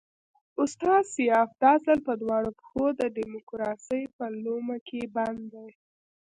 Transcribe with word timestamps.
استاد 0.63 1.03
سیاف 1.13 1.49
دا 1.63 1.71
ځل 1.85 1.99
په 2.07 2.13
دواړو 2.21 2.49
پښو 2.59 2.85
د 2.99 3.01
ډیموکراسۍ 3.17 4.03
په 4.17 4.25
لومه 4.43 4.77
کې 4.87 5.01
بند 5.15 5.41
دی. 5.53 5.69